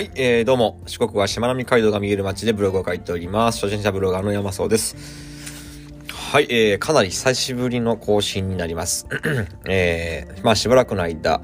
[0.00, 3.60] はい、えー、どうも、四国はしまなみ海道が見える街でブログを書いております。
[3.60, 4.96] 初心者ブロガーの山荘です。
[6.08, 9.06] はい、えー、かなり久しぶりの更新になります。
[9.68, 11.42] えー、まあしばらくの間、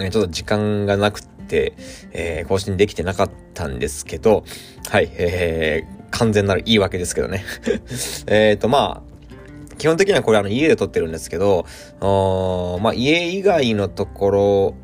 [0.00, 1.74] え、ちょっと時間がなくて、
[2.12, 4.44] えー、更新できてなかったんですけど、
[4.88, 7.44] はい、えー、完全なる言い訳ですけどね。
[8.30, 11.66] えっと、まあ、基本的にはこれあの家で撮ってるんですけど、
[12.00, 14.74] おまあ家以外のところ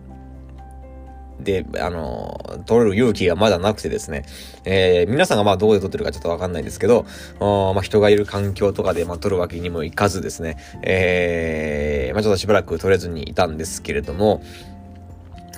[1.40, 4.24] で、あの、撮れる勇気がまだなくてですね、
[4.64, 7.04] えー、皆さんがまあどこで撮ってるかちょっとわかんないですけど、
[7.40, 14.42] まあ人がいる環境とかでまあ撮るわけにもいかずですね、えー、まあちょっとしばらく撮れずにいたんですけれども、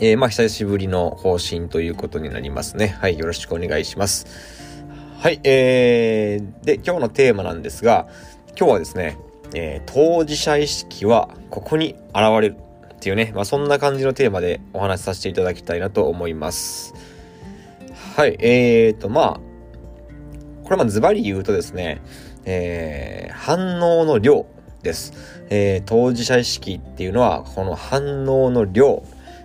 [0.00, 2.96] えー、まあ久しぶりの更新ということになりますね。
[3.00, 4.26] はい、よろしくお願いします。
[5.18, 8.08] はい、えー、で、今日のテーマなんですが、
[8.56, 9.18] 今日はですね、
[9.54, 12.56] えー、当事者意識はここに現れる
[12.98, 16.94] っていうね、まあ、そんな感じのテーマでお話しさせていただきたいなと思います。
[18.16, 19.40] はい、えーと、まあ、
[20.64, 22.02] これまズバリ言うとですね、
[22.44, 24.46] えー、反応の量
[24.82, 25.12] です。
[25.48, 29.04] えー、当事者意識っていうのは、この反応の量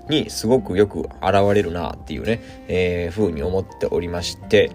[0.09, 4.71] にすごくよく現れるなっていうね、えー、風に思っておりまして、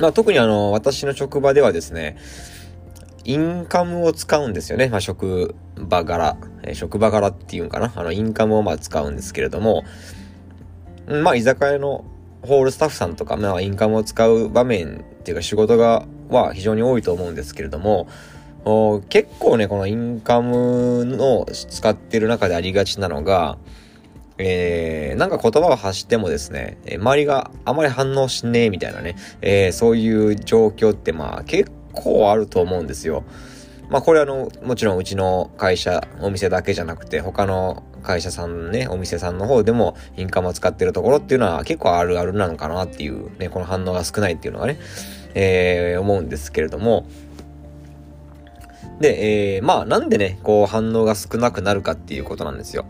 [0.00, 2.16] まあ、特にあの、私の職場ではですね、
[3.24, 4.88] インカムを使うんですよね。
[4.88, 7.92] まあ、職場柄、え、職場柄っていうんかな？
[7.94, 9.84] あの、インカムをまあ使うんですけれども、
[11.06, 12.04] まあ、居酒屋の
[12.42, 18.08] ホールスタッフさんとか、まあ、インカムを使う場面っていうか仕事が、は非常に多いと思うんですけれども、
[19.08, 23.58] 結構ね、このインカムの使ってる中でありがちなのが、
[24.38, 33.24] えー、なんか言葉を発してもですね、周りがあまり反応しねえみたいなね、えー、そういう状況ってまあ結構あると思うんですよ。
[33.92, 44.78] まあこれあの、もちろんうちの会社、お店だけじゃなくて、他の会社さんね、お店さんの方でもインカムを使ってるところっていうのは結構あるあるなのかなっていうね、この反応が少ないっていうのがね、
[45.34, 47.06] えー、思うんですけれども、
[48.98, 52.86] で、えー、まあなんでね、こう反応が少なくなるかっていうことなんですよ。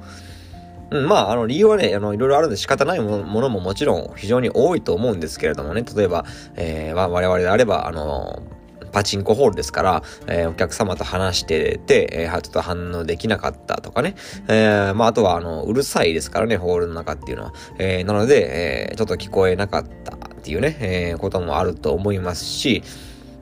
[0.92, 8.42] うん、まあ、あの、理由はね、あの、いろいろあるんで仕方ないものももちろん非常に多いと思うんですけれどもね、例えば、えー、まあ我々であれば、あの
[8.92, 14.14] パチンコホールですから、えー、お客様と話してて、えー、ちょっと反応できなかったとかね。
[14.48, 17.52] えー、まあ、あとは、あの、うるさいですからね、ホールの中っていうのは。
[17.78, 22.82] えー、なので、えー、ちょっと聞こえなかったっていうね、えー、こともあると思いますし、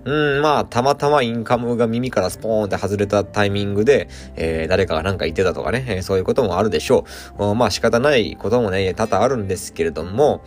[0.05, 7.05] うん、まあ、たまたまインカムが耳からスポーンって外れたタイミングで、えー、誰かが何か言ってたとかね、えー、そういうこともあるでしょ
[7.39, 7.55] う。
[7.55, 10.43] まあ仕方ないこともね、多々あるんですけれども、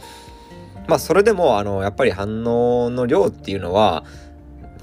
[0.87, 4.03] まあそれでも、あの、やっぱり反応の量っていうのは、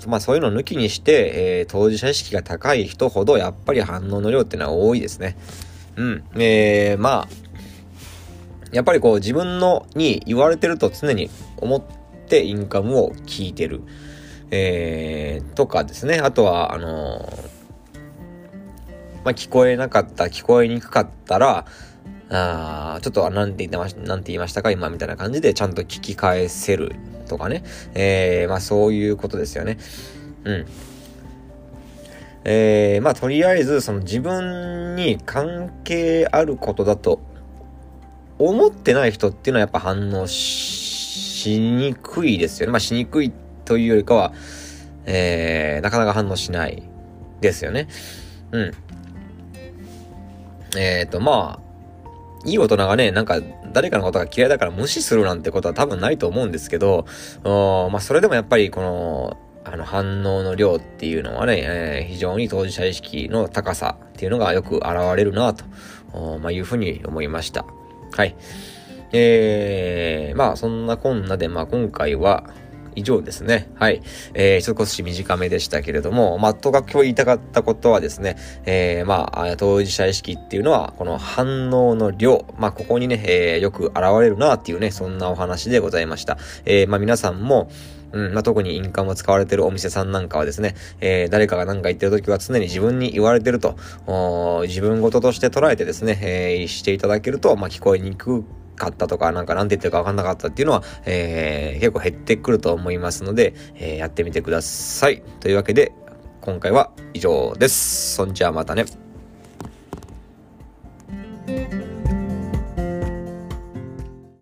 [0.09, 5.37] まあそういうのを抜きにして、えー、当事者意識が高い人ほど、やっぱり反応の量っていうのは多いですね。
[5.97, 6.25] うん。
[6.37, 7.29] えー、まあ、
[8.73, 11.83] やっぱりこう自分のに言われてると常に思っ
[12.29, 13.83] てインカムを聞いてる。
[14.51, 16.19] えー、とかですね。
[16.19, 17.47] あとは、あのー、
[19.25, 21.67] まあ、聞こえなかった、聞こえにくかったら、
[22.33, 26.95] あちょっと、なんて言ってました、なんて言いましたか今みたいな感じでちゃんと聞き返せる
[27.29, 27.65] とかね。
[27.95, 29.79] えー、まあそういうことですよね。
[30.45, 30.67] うん。
[32.45, 37.21] えー、まあとりあえず、その自分に関係あることだと
[38.39, 42.73] 思ってない人っていうのはやっぱ反応しにくいですよね。
[42.73, 43.33] まあしにくい
[43.65, 44.33] というよりかは、
[45.05, 46.83] えー、なかなか反応しない
[47.41, 47.89] ですよね。
[48.53, 48.73] うん。
[50.79, 51.70] えっ、ー、と、まあ、
[52.45, 53.41] いい大人がね、なんか
[53.73, 57.07] 誰かのことが嫌いだから無視するなんてことは多分ないと思うんですけど、
[57.45, 64.87] まあそれでもやっぱりこの、あの反応の量っていうのはね、えー、非常に当事者意識の高さっていうのがよく現
[65.17, 65.65] れるなと、
[66.39, 67.67] まあいうふうに思いました。
[68.13, 68.35] はい。
[69.13, 72.49] えー、まあそんなこんなで、まあ今回は、
[72.95, 73.71] 以上ですね。
[73.77, 74.03] はい。
[74.35, 86.39] えー、少し短めでしたけれども、まあ、とが今日言いたかったことはですね、えー、まあ、当事者意識っていうのは、この反応の量、まあ、ここにね、えー、よく現れるなっていうね、そんなお話でございました。
[86.65, 87.71] えー、まあ、皆さんも、
[88.13, 93.77] うん、まあ、特にインカムを使われてるお店さんなんかはですね、えー、誰かが何か言ってる時は常に自分に言われてると、
[94.07, 98.45] お自分事として捉えてですね、えー、していただけると、まあ、聞こえにく
[98.81, 105.23] かったとか、なんかなんて言ってるかわかんなかったっていうのは、えー、結構減ってくると思いますので、えー、やってみてください。
[105.39, 105.93] というわけで、
[106.41, 108.15] 今回は以上です。
[108.15, 109.10] そんじゃあまたね。